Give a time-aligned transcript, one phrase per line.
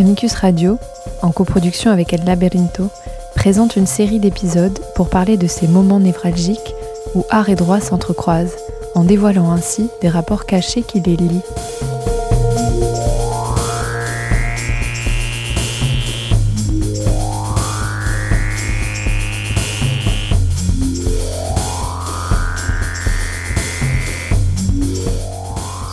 [0.00, 0.78] Amicus Radio,
[1.20, 2.88] en coproduction avec El Laberinto,
[3.34, 6.74] présente une série d'épisodes pour parler de ces moments névralgiques
[7.14, 8.56] où art et droit s'entrecroisent,
[8.94, 11.42] en dévoilant ainsi des rapports cachés qui les lient.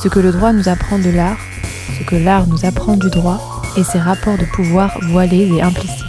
[0.01, 1.39] Ce que le droit nous apprend de l'art,
[1.99, 6.03] ce que l'art nous apprend du droit, et ses rapports de pouvoir voilés et implicites.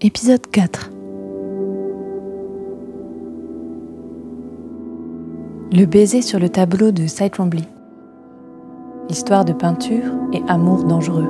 [0.00, 0.90] Épisode 4
[5.74, 7.62] Le baiser sur le tableau de Cy Trombley.
[9.08, 11.28] Histoire de peinture et amour dangereux.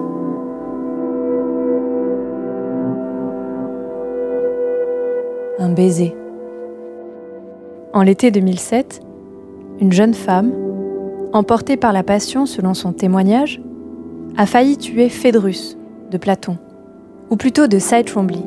[5.58, 6.16] Un baiser.
[7.94, 9.02] En l'été 2007,
[9.78, 10.54] une jeune femme,
[11.34, 13.60] emportée par la passion selon son témoignage,
[14.38, 15.76] a failli tuer Phédrus
[16.10, 16.56] de Platon,
[17.28, 18.40] ou plutôt de Cy Trombley,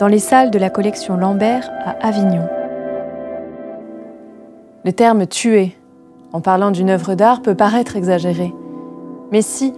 [0.00, 2.48] dans les salles de la collection Lambert à Avignon.
[4.84, 5.76] Le terme tuer,
[6.32, 8.52] en parlant d'une œuvre d'art, peut paraître exagéré.
[9.30, 9.72] Mais si,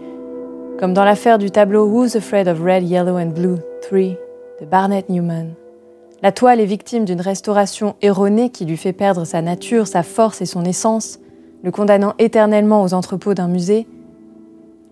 [0.80, 4.00] comme dans l'affaire du tableau Who's Afraid of Red, Yellow and Blue 3
[4.62, 5.48] de Barnett Newman,
[6.22, 10.40] la toile est victime d'une restauration erronée qui lui fait perdre sa nature, sa force
[10.40, 11.18] et son essence,
[11.62, 13.86] le condamnant éternellement aux entrepôts d'un musée.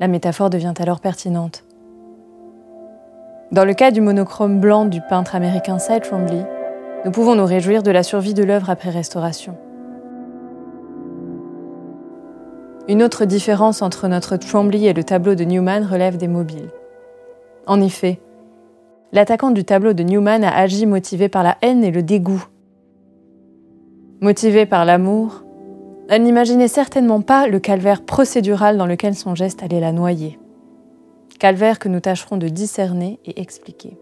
[0.00, 1.64] La métaphore devient alors pertinente.
[3.52, 6.45] Dans le cas du monochrome blanc du peintre américain Cy Trombley,
[7.05, 9.56] nous pouvons nous réjouir de la survie de l'œuvre après restauration.
[12.86, 16.69] Une autre différence entre notre Trombley et le tableau de Newman relève des mobiles.
[17.67, 18.20] En effet,
[19.14, 22.44] l'attaquant du tableau de Newman a agi motivé par la haine et le dégoût.
[24.20, 25.44] Motivé par l'amour,
[26.08, 30.39] elle n'imaginait certainement pas le calvaire procédural dans lequel son geste allait la noyer.
[31.39, 33.96] Calvaire que nous tâcherons de discerner et expliquer.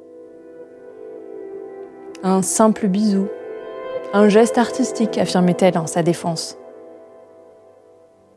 [2.23, 3.29] Un simple bisou,
[4.15, 6.57] un geste artistique, affirmait-elle en sa défense.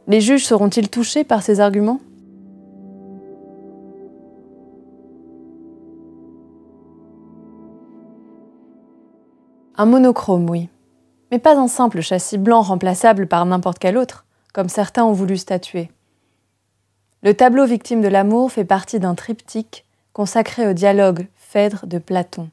[0.07, 1.99] Les juges seront-ils touchés par ces arguments?
[9.77, 10.69] Un monochrome, oui.
[11.31, 15.37] Mais pas un simple châssis blanc remplaçable par n'importe quel autre, comme certains ont voulu
[15.37, 15.91] statuer.
[17.23, 22.49] Le tableau Victime de l'amour fait partie d'un triptyque consacré au dialogue Phèdre de Platon.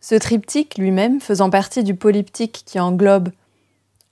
[0.00, 3.30] Ce triptyque lui-même faisant partie du polyptyque qui englobe,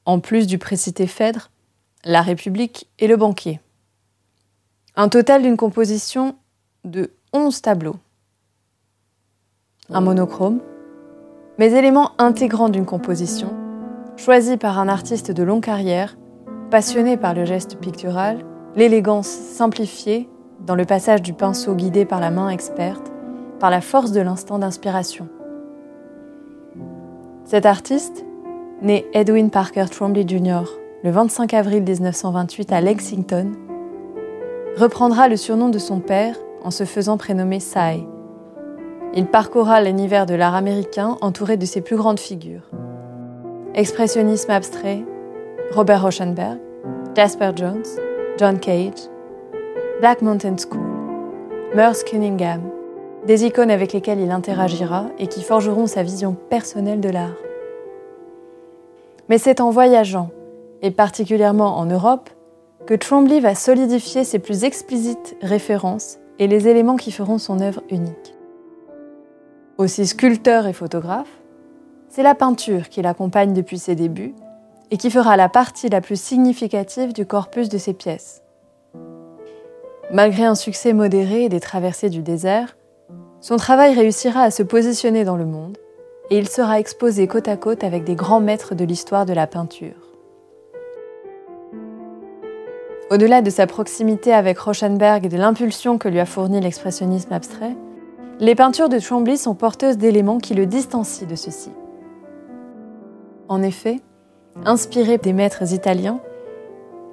[0.06, 1.50] en plus du précité Phèdre,
[2.04, 3.60] la République et le banquier.
[4.96, 6.36] Un total d'une composition
[6.84, 7.96] de 11 tableaux.
[9.90, 10.60] Un monochrome,
[11.60, 13.52] mais élément intégrant d'une composition,
[14.16, 16.16] choisi par un artiste de longue carrière,
[16.70, 18.38] passionné par le geste pictural,
[18.76, 20.26] l'élégance simplifiée
[20.66, 23.12] dans le passage du pinceau guidé par la main experte,
[23.58, 25.28] par la force de l'instant d'inspiration.
[27.44, 28.24] Cet artiste,
[28.80, 30.62] né Edwin Parker Trombley Jr.
[31.04, 33.52] le 25 avril 1928 à Lexington,
[34.78, 38.06] reprendra le surnom de son père en se faisant prénommer Cy,
[39.14, 42.68] il parcourra l'univers de l'art américain entouré de ses plus grandes figures.
[43.74, 45.02] Expressionnisme abstrait,
[45.72, 46.58] Robert Rauschenberg,
[47.16, 47.84] Jasper Jones,
[48.38, 49.08] John Cage,
[50.00, 50.80] Black Mountain School,
[51.74, 52.62] Merce Cunningham,
[53.26, 57.36] des icônes avec lesquelles il interagira et qui forgeront sa vision personnelle de l'art.
[59.28, 60.30] Mais c'est en voyageant,
[60.82, 62.30] et particulièrement en Europe,
[62.86, 67.82] que Trombley va solidifier ses plus explicites références et les éléments qui feront son œuvre
[67.90, 68.34] unique.
[69.80, 71.40] Aussi sculpteur et photographe,
[72.10, 74.34] c'est la peinture qui l'accompagne depuis ses débuts
[74.90, 78.42] et qui fera la partie la plus significative du corpus de ses pièces.
[80.12, 82.76] Malgré un succès modéré et des traversées du désert,
[83.40, 85.78] son travail réussira à se positionner dans le monde
[86.28, 89.46] et il sera exposé côte à côte avec des grands maîtres de l'histoire de la
[89.46, 89.96] peinture.
[93.10, 97.76] Au-delà de sa proximité avec Rauschenberg et de l'impulsion que lui a fourni l'expressionnisme abstrait,
[98.40, 101.70] les peintures de Chambly sont porteuses d'éléments qui le distancient de ceux-ci.
[103.48, 104.00] En effet,
[104.64, 106.20] inspiré des maîtres italiens,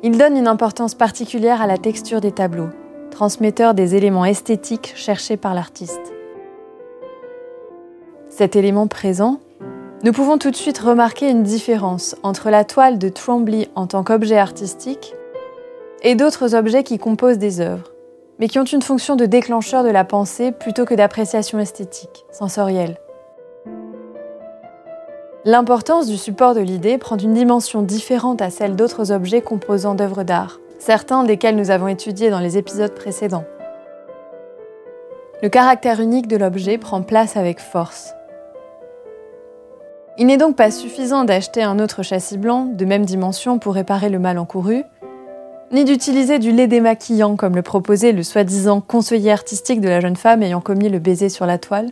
[0.03, 2.69] il donne une importance particulière à la texture des tableaux,
[3.12, 6.13] transmetteur des éléments esthétiques cherchés par l'artiste.
[8.30, 9.41] Cet élément présent,
[10.03, 14.03] nous pouvons tout de suite remarquer une différence entre la toile de Trombley en tant
[14.03, 15.13] qu'objet artistique
[16.03, 17.91] et d'autres objets qui composent des œuvres
[18.39, 22.98] mais qui ont une fonction de déclencheur de la pensée plutôt que d'appréciation esthétique, sensorielle.
[25.45, 30.24] L'importance du support de l'idée prend une dimension différente à celle d'autres objets composant d'œuvres
[30.24, 33.45] d'art, certains desquels nous avons étudié dans les épisodes précédents.
[35.42, 38.13] Le caractère unique de l'objet prend place avec force.
[40.18, 44.10] Il n'est donc pas suffisant d'acheter un autre châssis blanc de même dimension pour réparer
[44.10, 44.83] le mal encouru,
[45.72, 50.16] ni d'utiliser du lait démaquillant comme le proposait le soi-disant conseiller artistique de la jeune
[50.16, 51.92] femme ayant commis le baiser sur la toile,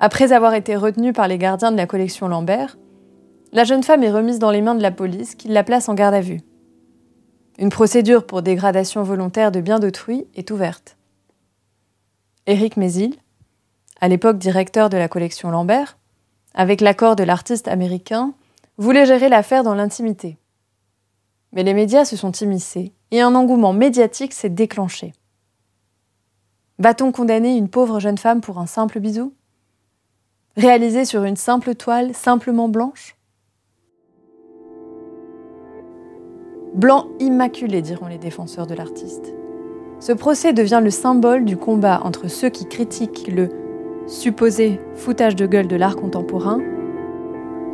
[0.00, 2.78] après avoir été retenue par les gardiens de la collection Lambert,
[3.52, 5.94] la jeune femme est remise dans les mains de la police qui la place en
[5.94, 6.40] garde à vue.
[7.58, 10.96] Une procédure pour dégradation volontaire de biens d'autrui est ouverte.
[12.46, 13.16] Éric Mézil,
[14.00, 15.98] à l'époque directeur de la collection Lambert,
[16.54, 18.32] avec l'accord de l'artiste américain,
[18.76, 20.38] voulait gérer l'affaire dans l'intimité.
[21.52, 25.12] Mais les médias se sont immiscés et un engouement médiatique s'est déclenché.
[26.78, 29.32] Va-t-on condamner une pauvre jeune femme pour un simple bisou?
[30.56, 33.16] Réalisé sur une simple toile simplement blanche?
[36.74, 39.34] Blanc immaculé, diront les défenseurs de l'artiste.
[40.00, 43.48] Ce procès devient le symbole du combat entre ceux qui critiquent le
[44.06, 46.60] supposé foutage de gueule de l'art contemporain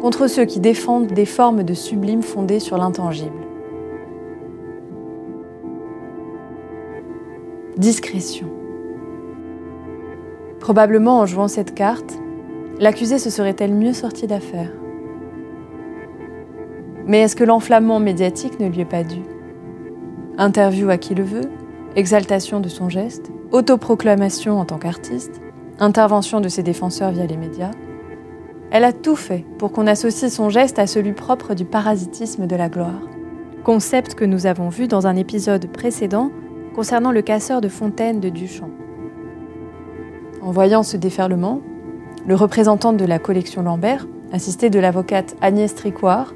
[0.00, 3.44] contre ceux qui défendent des formes de sublime fondées sur l'intangible.
[7.76, 8.47] Discrétion.
[10.61, 12.19] Probablement en jouant cette carte,
[12.81, 14.71] L'accusée se serait-elle mieux sortie d'affaire
[17.06, 19.21] Mais est-ce que l'enflammement médiatique ne lui est pas dû?
[20.38, 21.49] Interview à qui le veut,
[21.94, 25.41] exaltation de son geste, autoproclamation en tant qu'artiste,
[25.79, 27.71] intervention de ses défenseurs via les médias.
[28.73, 32.56] Elle a tout fait pour qu'on associe son geste à celui propre du parasitisme de
[32.56, 33.03] la gloire.
[33.62, 36.32] Concept que nous avons vu dans un épisode précédent
[36.75, 38.71] concernant le casseur de fontaine de Duchamp.
[40.43, 41.61] En voyant ce déferlement,
[42.26, 46.35] le représentant de la collection Lambert, assisté de l'avocate Agnès Tricoire,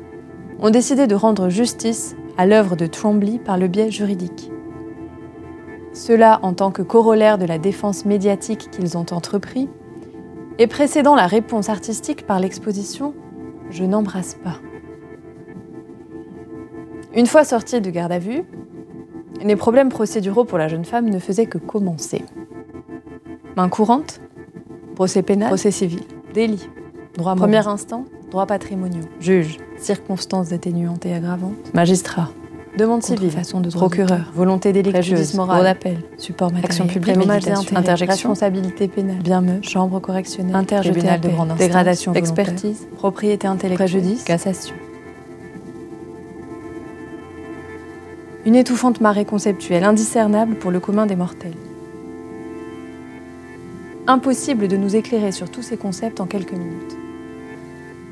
[0.60, 4.50] ont décidé de rendre justice à l'œuvre de Trombley par le biais juridique.
[5.92, 9.68] Cela en tant que corollaire de la défense médiatique qu'ils ont entrepris,
[10.58, 13.14] et précédant la réponse artistique par l'exposition
[13.70, 14.58] Je n'embrasse pas.
[17.14, 18.44] Une fois sortie de garde à vue,
[19.42, 22.24] les problèmes procéduraux pour la jeune femme ne faisaient que commencer.
[23.56, 24.20] Main courante,
[24.94, 26.00] Procès pénal, procès civil,
[26.34, 26.68] délit,
[27.16, 32.30] droit premier instant, droit patrimoniaux, juge, circonstances atténuantes et aggravantes, magistrat,
[32.76, 38.88] demande civile, façon de procureur, volonté délictueuse, droit d'appel, support matériel, action publique, interjection, responsabilité
[38.88, 44.74] pénale, bien me, chambre correctionnelle, intertribunal de grande instance, dégradation expertise, propriété intellectuelle, préjudice, cassation.
[48.48, 51.52] Une étouffante marée conceptuelle indiscernable pour le commun des mortels
[54.06, 56.96] impossible de nous éclairer sur tous ces concepts en quelques minutes.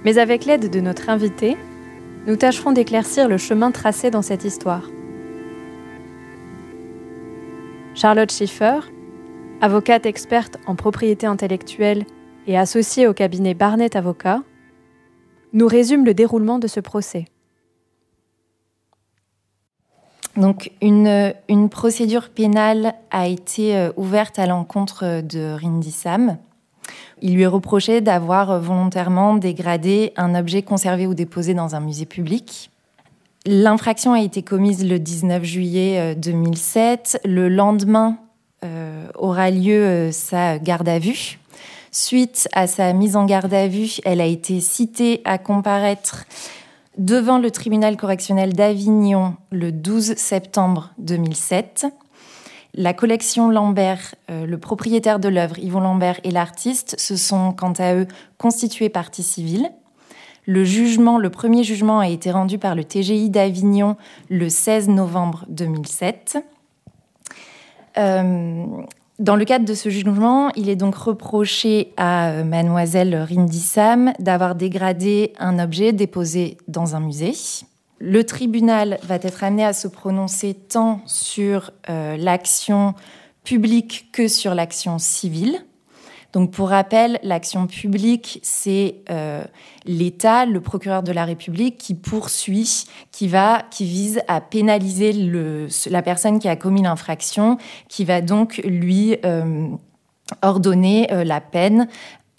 [0.04, 1.56] Mais avec l'aide de notre invité,
[2.26, 4.90] nous tâcherons d'éclaircir le chemin tracé dans cette histoire.
[7.94, 8.80] Charlotte Schiffer,
[9.62, 12.04] avocate experte en propriété intellectuelle
[12.46, 14.42] et associée au cabinet Barnett Avocat,
[15.54, 17.24] nous résume le déroulement de ce procès.
[20.36, 21.32] Donc une,
[21.70, 26.36] procédure pénale a été euh, ouverte à l'encontre de Rindy Sam.
[27.22, 32.04] Il lui est reproché d'avoir volontairement dégradé un objet conservé ou déposé dans un musée
[32.04, 32.70] public.
[33.46, 37.20] L'infraction a été commise le 19 juillet 2007.
[37.24, 38.18] Euh, le lendemain
[38.64, 41.38] euh, aura lieu sa garde à vue.
[41.92, 46.26] Suite à sa mise en garde à vue, elle a été citée à comparaître
[46.98, 51.86] devant le tribunal correctionnel d'Avignon le 12 septembre 2007.
[52.74, 57.72] La collection Lambert, euh, le propriétaire de l'œuvre, Yvon Lambert, et l'artiste se sont quant
[57.78, 58.06] à eux
[58.38, 59.70] constitués partie civile.
[60.44, 63.96] Le jugement, le premier jugement a été rendu par le TGI d'Avignon
[64.28, 66.38] le 16 novembre 2007.
[69.18, 74.54] Dans le cadre de ce jugement, il est donc reproché à euh, mademoiselle Rindissam d'avoir
[74.54, 77.32] dégradé un objet déposé dans un musée.
[77.98, 82.92] Le tribunal va être amené à se prononcer tant sur euh, l'action
[83.42, 85.64] publique que sur l'action civile.
[86.36, 89.42] Donc pour rappel, l'action publique, c'est euh,
[89.86, 95.14] l'État, le procureur de la République, qui poursuit, qui va, qui vise à pénaliser
[95.86, 97.56] la personne qui a commis l'infraction,
[97.88, 99.66] qui va donc lui euh,
[100.42, 101.88] ordonner euh, la peine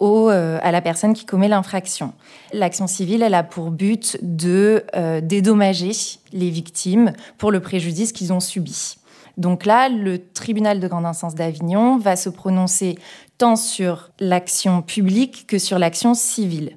[0.00, 2.12] à la personne qui commet l'infraction.
[2.52, 4.84] L'action civile, elle a pour but de
[5.24, 5.90] dédommager
[6.32, 8.98] les victimes pour le préjudice qu'ils ont subi.
[9.38, 12.98] Donc là, le tribunal de grande instance d'Avignon va se prononcer
[13.38, 16.76] tant sur l'action publique que sur l'action civile.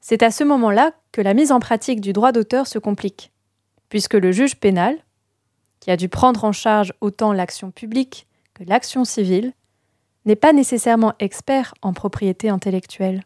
[0.00, 3.32] C'est à ce moment-là que la mise en pratique du droit d'auteur se complique,
[3.88, 4.98] puisque le juge pénal,
[5.78, 9.52] qui a dû prendre en charge autant l'action publique que l'action civile,
[10.24, 13.22] n'est pas nécessairement expert en propriété intellectuelle.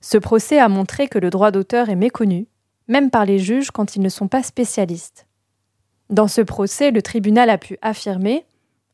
[0.00, 2.48] Ce procès a montré que le droit d'auteur est méconnu,
[2.88, 5.26] même par les juges quand ils ne sont pas spécialistes.
[6.10, 8.44] Dans ce procès, le tribunal a pu affirmer,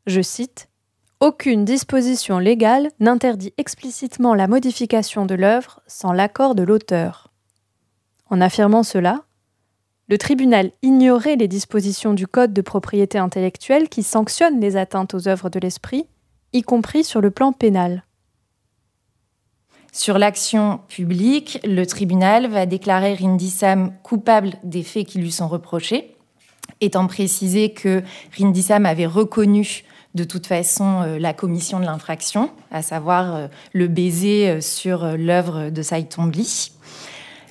[0.06, 0.68] je cite,
[1.20, 7.32] Aucune disposition légale n'interdit explicitement la modification de l'œuvre sans l'accord de l'auteur.
[8.28, 9.22] En affirmant cela,
[10.08, 15.28] le tribunal ignorait les dispositions du Code de propriété intellectuelle qui sanctionnent les atteintes aux
[15.28, 16.06] œuvres de l'esprit,
[16.52, 18.04] y compris sur le plan pénal.
[19.92, 26.11] Sur l'action publique, le tribunal va déclarer Rindissam coupable des faits qui lui sont reprochés,
[26.82, 28.02] étant précisé que
[28.36, 29.84] Rindissam avait reconnu
[30.14, 35.16] de toute façon euh, la commission de l'infraction, à savoir euh, le baiser euh, sur
[35.16, 36.72] l'œuvre de Saïtombli.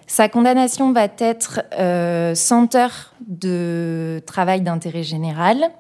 [0.06, 5.72] Sa condamnation va être euh, 100 heures de travail d'intérêt général.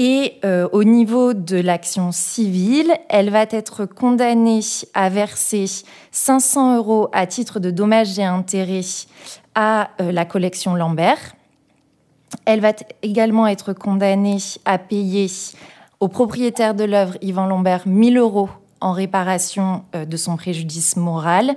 [0.00, 0.34] Et
[0.70, 4.60] au niveau de l'action civile, elle va être condamnée
[4.94, 5.64] à verser
[6.12, 8.84] 500 euros à titre de dommages et intérêts
[9.56, 11.34] à la collection Lambert.
[12.44, 15.28] Elle va également être condamnée à payer
[16.00, 18.48] au propriétaire de l'œuvre, Yvan Lambert, 1000 euros
[18.80, 21.56] en réparation euh, de son préjudice moral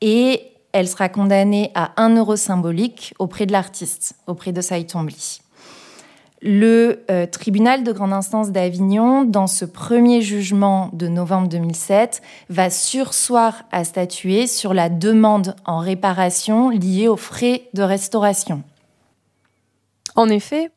[0.00, 5.42] et elle sera condamnée à 1 euro symbolique auprès de l'artiste, auprès de Saïtombli.
[6.44, 12.68] Le euh, tribunal de grande instance d'Avignon, dans ce premier jugement de novembre 2007, va
[12.68, 18.64] sursoir à statuer sur la demande en réparation liée aux frais de restauration.
[20.14, 20.70] En effet,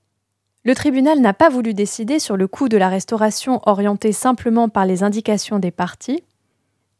[0.63, 4.85] le tribunal n'a pas voulu décider sur le coût de la restauration orienté simplement par
[4.85, 6.23] les indications des parties.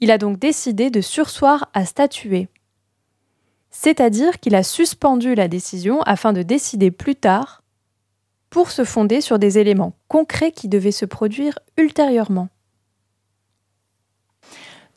[0.01, 2.48] Il a donc décidé de sursoir à statuer.
[3.72, 7.63] C'est-à-dire qu'il a suspendu la décision afin de décider plus tard
[8.50, 12.50] pour se fonder sur des éléments concrets qui devaient se produire ultérieurement.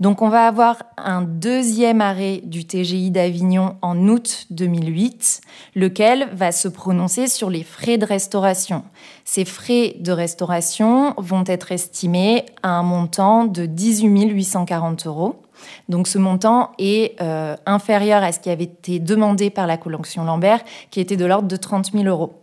[0.00, 5.40] Donc on va avoir un deuxième arrêt du TGI d'Avignon en août 2008,
[5.74, 8.84] lequel va se prononcer sur les frais de restauration.
[9.24, 15.42] Ces frais de restauration vont être estimés à un montant de 18 840 euros.
[15.88, 20.22] Donc ce montant est euh, inférieur à ce qui avait été demandé par la collection
[20.22, 20.62] Lambert,
[20.92, 22.34] qui était de l'ordre de 30 000 euros.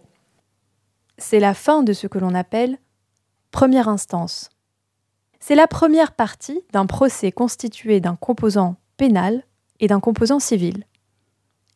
[1.17, 2.77] C'est la fin de ce que l'on appelle
[3.51, 4.49] première instance.
[5.47, 9.43] C'est la première partie d'un procès constitué d'un composant pénal
[9.79, 10.85] et d'un composant civil,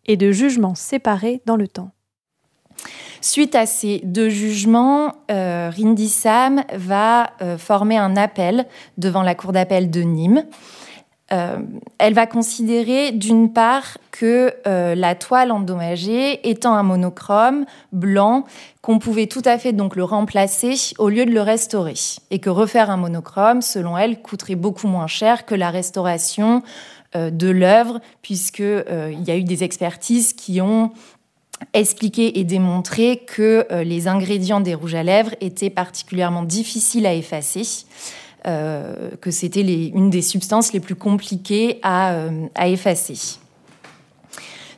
[0.08, 1.92] et de jugements séparés dans le temps.
[3.22, 8.66] Suite à ces deux jugements, euh, Rindissam va euh, former un appel
[8.98, 10.46] devant la Cour d'appel de Nîmes
[11.32, 11.58] euh,
[12.00, 18.46] elle va considérer d'une part que euh, la toile endommagée étant un monochrome blanc,
[18.82, 21.94] qu'on pouvait tout à fait donc le remplacer au lieu de le restaurer,
[22.32, 26.64] et que refaire un monochrome, selon elle, coûterait beaucoup moins cher que la restauration
[27.16, 30.92] euh, de l'œuvre, puisque il y a eu des expertises qui ont
[31.74, 37.64] expliqué et démontré que les ingrédients des rouges à lèvres étaient particulièrement difficiles à effacer.
[38.48, 43.38] Euh, que c'était une des substances les plus compliquées à, euh, effacer.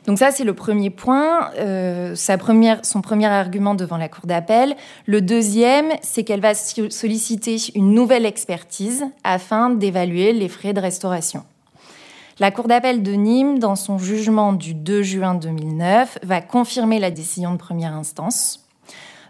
[0.04, 4.26] Donc ça, c'est le premier point, euh, sa première, son premier argument devant la Cour
[4.26, 4.74] d'appel.
[5.06, 11.44] Le deuxième, c'est qu'elle va solliciter une nouvelle expertise afin d'évaluer les frais de restauration.
[12.40, 17.12] La Cour d'appel de Nîmes, dans son jugement du 2 juin 2009, va confirmer la
[17.12, 18.66] décision de première instance,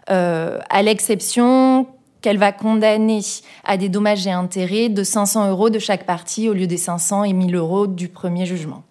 [0.07, 1.85] à l'exception
[2.23, 3.19] qu'elle va condamner
[3.65, 7.25] à des dommages et intérêts de 500 euros de chaque partie au lieu des 500
[7.25, 8.83] et 1000 euros du premier jugement.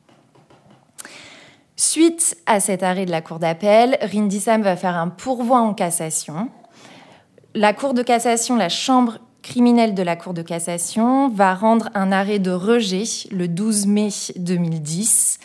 [1.76, 6.50] Suite à cet arrêt de la Cour d'appel, Rindissam va faire un pourvoi en cassation.
[7.54, 12.12] La Cour de cassation, la Chambre criminelle de la Cour de cassation, va rendre un
[12.12, 15.38] arrêt de rejet le 12 mai 2010,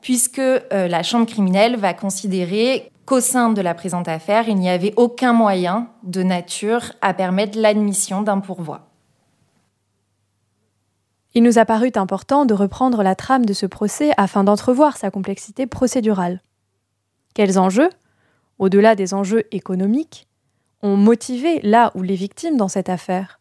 [0.00, 4.68] puisque euh, la Chambre criminelle va considérer qu'au sein de la présente affaire, il n'y
[4.68, 8.88] avait aucun moyen de nature à permettre l'admission d'un pourvoi.
[11.34, 15.10] Il nous a paru important de reprendre la trame de ce procès afin d'entrevoir sa
[15.10, 16.42] complexité procédurale.
[17.34, 17.90] Quels enjeux,
[18.58, 20.26] au-delà des enjeux économiques,
[20.82, 23.38] ont motivé là où les victimes dans cette affaire?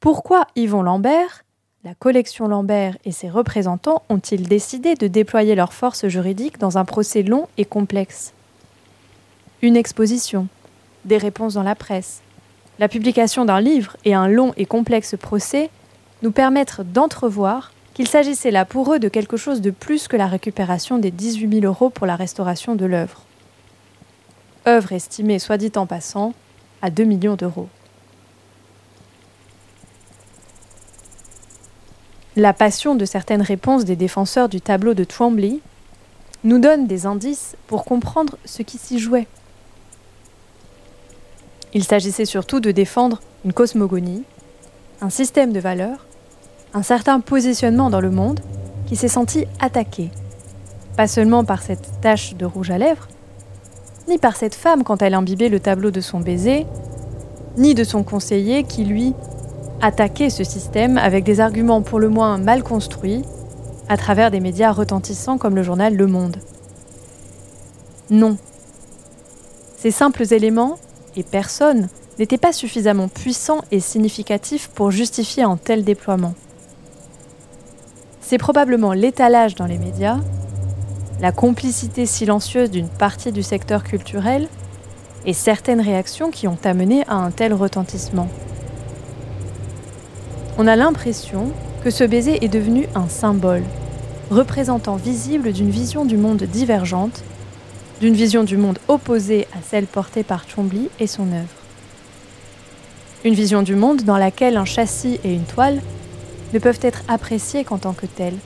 [0.00, 1.44] Pourquoi Yvon Lambert,
[1.84, 6.84] la collection Lambert et ses représentants ont-ils décidé de déployer leurs forces juridiques dans un
[6.84, 8.33] procès long et complexe?
[9.64, 10.46] Une exposition,
[11.06, 12.20] des réponses dans la presse,
[12.78, 15.70] la publication d'un livre et un long et complexe procès
[16.22, 20.26] nous permettent d'entrevoir qu'il s'agissait là pour eux de quelque chose de plus que la
[20.26, 23.22] récupération des 18 000 euros pour la restauration de l'œuvre.
[24.66, 26.34] Œuvre estimée, soit dit en passant,
[26.82, 27.68] à 2 millions d'euros.
[32.36, 35.62] La passion de certaines réponses des défenseurs du tableau de Twombly
[36.42, 39.26] nous donne des indices pour comprendre ce qui s'y jouait.
[41.74, 44.22] Il s'agissait surtout de défendre une cosmogonie,
[45.00, 46.06] un système de valeurs,
[46.72, 48.38] un certain positionnement dans le monde
[48.86, 50.10] qui s'est senti attaqué,
[50.96, 53.08] pas seulement par cette tache de rouge à lèvres,
[54.08, 56.64] ni par cette femme quand elle imbibait le tableau de son baiser,
[57.56, 59.12] ni de son conseiller qui, lui,
[59.80, 63.22] attaquait ce système avec des arguments pour le moins mal construits
[63.88, 66.36] à travers des médias retentissants comme le journal Le Monde.
[68.10, 68.36] Non.
[69.76, 70.78] Ces simples éléments
[71.16, 76.34] et personnes n'étaient pas suffisamment puissants et significatifs pour justifier un tel déploiement.
[78.20, 80.18] C'est probablement l'étalage dans les médias,
[81.20, 84.48] la complicité silencieuse d'une partie du secteur culturel
[85.26, 88.28] et certaines réactions qui ont amené à un tel retentissement.
[90.58, 91.50] On a l'impression
[91.82, 93.64] que ce baiser est devenu un symbole,
[94.30, 97.22] représentant visible d'une vision du monde divergente,
[98.00, 101.48] d'une vision du monde opposée à celle portée par Chomby et son œuvre.
[103.24, 105.80] Une vision du monde dans laquelle un châssis et une toile
[106.52, 108.36] ne peuvent être appréciés qu'en tant que tels.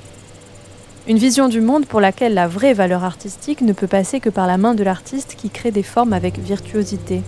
[1.09, 4.47] Une vision du monde pour laquelle la vraie valeur artistique ne peut passer que par
[4.47, 7.23] la main de l'artiste qui crée des formes avec virtuosité.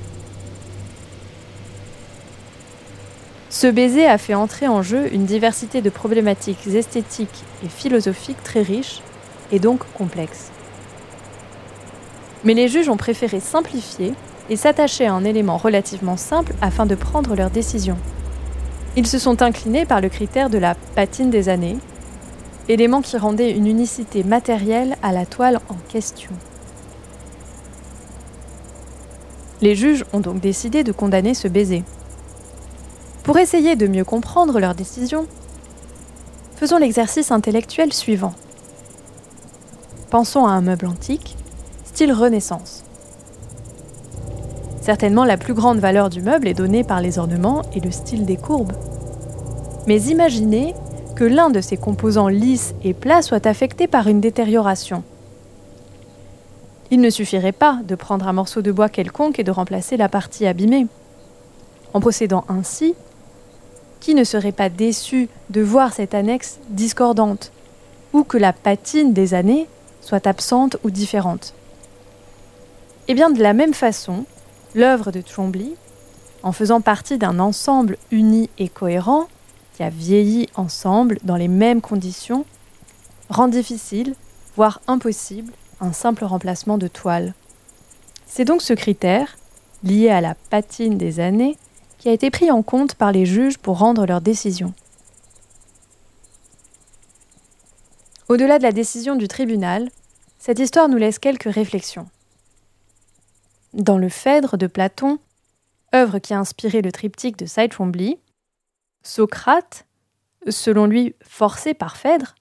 [3.48, 8.62] Ce baiser a fait entrer en jeu une diversité de problématiques esthétiques et philosophiques très
[8.62, 9.00] riches
[9.50, 10.50] et donc complexes.
[12.44, 14.14] Mais les juges ont préféré simplifier
[14.49, 17.99] et s'attacher à un élément relativement simple afin de prendre leurs décisions.
[18.97, 21.78] Ils se sont inclinés par le critère de la patine des années,
[22.69, 26.30] élément qui rendait une unicité matérielle à la toile en question.
[29.60, 31.84] Les juges ont donc décidé de condamner ce baiser.
[33.23, 35.26] Pour essayer de mieux comprendre leur décision,
[36.56, 38.34] faisons l'exercice intellectuel suivant.
[40.10, 41.36] Pensons à un meuble antique,
[42.00, 42.82] style Renaissance.
[44.80, 48.25] Certainement, la plus grande valeur du meuble est donnée par les ornements et le style
[48.25, 48.73] des courbes.
[49.86, 50.75] Mais imaginez
[51.15, 55.02] que l'un de ses composants lisses et plats soit affecté par une détérioration.
[56.91, 60.08] Il ne suffirait pas de prendre un morceau de bois quelconque et de remplacer la
[60.08, 60.86] partie abîmée.
[61.93, 62.95] En procédant ainsi,
[64.00, 67.52] qui ne serait pas déçu de voir cette annexe discordante,
[68.15, 69.67] ou que la patine des années
[70.00, 71.52] soit absente ou différente?
[73.10, 74.25] Eh bien, de la même façon,
[74.73, 75.73] L'œuvre de Trombley,
[76.44, 79.26] en faisant partie d'un ensemble uni et cohérent,
[79.75, 82.44] qui a vieilli ensemble dans les mêmes conditions,
[83.28, 84.14] rend difficile,
[84.54, 87.34] voire impossible, un simple remplacement de toile.
[88.28, 89.36] C'est donc ce critère,
[89.82, 91.56] lié à la patine des années,
[91.99, 94.73] qui a été pris en compte par les juges pour rendre leur décision.
[98.28, 99.90] Au-delà de la décision du tribunal,
[100.38, 102.06] cette histoire nous laisse quelques réflexions.
[103.73, 105.21] Dans le Phèdre de Platon,
[105.95, 108.19] œuvre qui a inspiré le triptyque de Twombly,
[109.02, 109.87] Socrate,
[110.49, 112.35] selon lui forcé par Phèdre,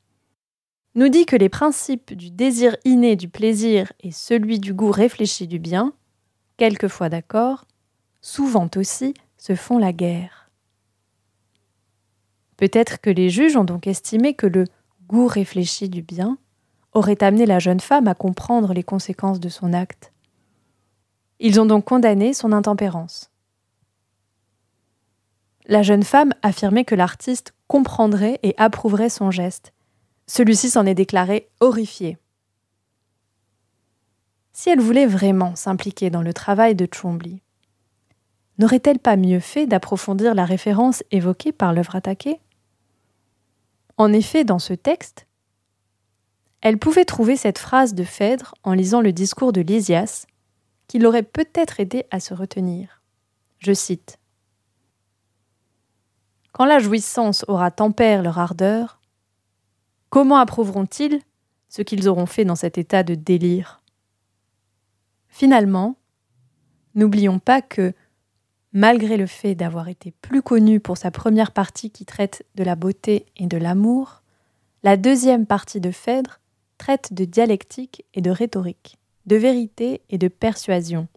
[0.96, 5.46] nous dit que les principes du désir inné du plaisir et celui du goût réfléchi
[5.46, 5.94] du bien,
[6.58, 7.66] quelquefois d'accord,
[8.22, 10.50] souvent aussi se font la guerre.
[12.58, 14.66] Peut-être que les juges ont donc estimé que le
[15.08, 16.40] goût réfléchi du bien
[16.92, 20.12] aurait amené la jeune femme à comprendre les conséquences de son acte.
[21.40, 23.32] Ils ont donc condamné son intempérance.
[25.68, 29.72] La jeune femme affirmait que l'artiste comprendrait et approuverait son geste.
[30.28, 32.18] Celui-ci s'en est déclaré horrifié.
[34.52, 37.42] Si elle voulait vraiment s'impliquer dans le travail de Chombley,
[38.58, 42.42] n'aurait-elle pas mieux fait d'approfondir la référence évoquée par l'œuvre attaquée?
[43.98, 45.28] En effet, dans ce texte,
[46.62, 50.26] elle pouvait trouver cette phrase de Phèdre en lisant le discours de Lysias,
[50.90, 53.02] qui l'aurait peut-être aidé à se retenir.
[53.60, 54.18] Je cite.
[56.52, 59.00] Quand la jouissance aura tempère leur ardeur,
[60.10, 61.22] comment approuveront-ils
[61.70, 63.82] ce qu'ils auront fait dans cet état de délire?
[65.28, 65.96] Finalement,
[66.96, 67.94] n'oublions pas que,
[68.74, 72.76] malgré le fait d'avoir été plus connu pour sa première partie qui traite de la
[72.76, 74.24] beauté et de l'amour,
[74.82, 76.40] la deuxième partie de Phèdre
[76.80, 81.08] traite de dialectique et de rhétorique de vérité et de persuasion.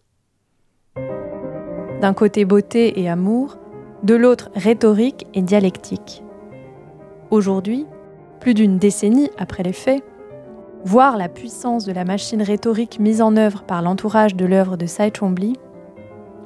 [2.01, 3.57] D'un côté beauté et amour,
[4.03, 6.23] de l'autre rhétorique et dialectique.
[7.31, 7.85] Aujourd'hui,
[8.39, 10.03] plus d'une décennie après les faits,
[10.83, 14.85] voir la puissance de la machine rhétorique mise en œuvre par l'entourage de l'œuvre de
[15.09, 15.53] Twombly,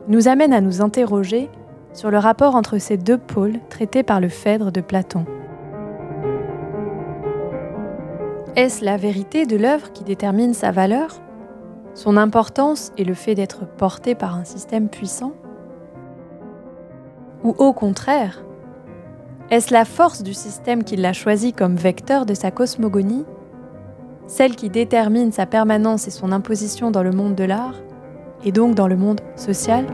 [0.07, 1.49] nous amène à nous interroger
[1.93, 5.25] sur le rapport entre ces deux pôles traités par le Phèdre de Platon.
[8.55, 11.19] Est-ce la vérité de l'œuvre qui détermine sa valeur?
[11.97, 15.31] Son importance et le fait d'être porté par un système puissant?
[17.43, 18.45] Ou au contraire,
[19.49, 23.25] est-ce la force du système qui l'a choisi comme vecteur de sa cosmogonie?
[24.27, 27.73] Celle qui détermine sa permanence et son imposition dans le monde de l'art,
[28.45, 29.87] et donc dans le monde social?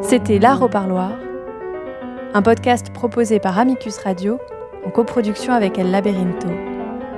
[0.00, 1.12] C'était L'Art au Parloir,
[2.32, 4.38] un podcast proposé par Amicus Radio
[4.86, 6.48] en coproduction avec El Laberinto,